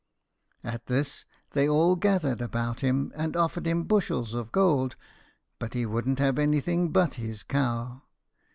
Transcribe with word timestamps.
At 0.63 0.87
this 0.87 1.27
they 1.51 1.69
all 1.69 1.95
gathered 1.95 2.41
about 2.41 2.79
him 2.79 3.13
and 3.15 3.37
offered 3.37 3.67
him 3.67 3.83
bushels 3.83 4.33
of 4.33 4.51
gould, 4.51 4.95
but 5.59 5.75
he 5.75 5.85
wouldn't 5.85 6.17
have 6.17 6.39
anything 6.39 6.89
but 6.91 7.13
his 7.21 7.43
cow. 7.43 8.01